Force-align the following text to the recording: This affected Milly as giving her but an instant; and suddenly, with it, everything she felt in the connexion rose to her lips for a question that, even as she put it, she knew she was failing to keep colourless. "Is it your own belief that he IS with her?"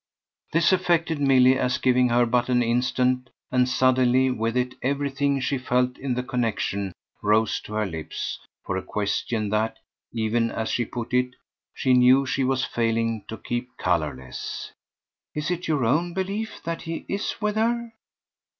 This 0.51 0.71
affected 0.73 1.19
Milly 1.21 1.59
as 1.59 1.77
giving 1.77 2.09
her 2.09 2.25
but 2.25 2.49
an 2.49 2.63
instant; 2.63 3.29
and 3.51 3.69
suddenly, 3.69 4.31
with 4.31 4.57
it, 4.57 4.73
everything 4.81 5.39
she 5.39 5.59
felt 5.59 5.95
in 5.99 6.15
the 6.15 6.23
connexion 6.23 6.91
rose 7.21 7.59
to 7.59 7.73
her 7.73 7.85
lips 7.85 8.39
for 8.65 8.77
a 8.77 8.81
question 8.81 9.49
that, 9.49 9.77
even 10.11 10.49
as 10.49 10.69
she 10.71 10.85
put 10.85 11.13
it, 11.13 11.35
she 11.75 11.93
knew 11.93 12.25
she 12.25 12.43
was 12.43 12.65
failing 12.65 13.25
to 13.27 13.37
keep 13.37 13.77
colourless. 13.77 14.71
"Is 15.35 15.51
it 15.51 15.67
your 15.67 15.85
own 15.85 16.15
belief 16.15 16.61
that 16.63 16.81
he 16.81 17.05
IS 17.07 17.35
with 17.39 17.53
her?" 17.55 17.93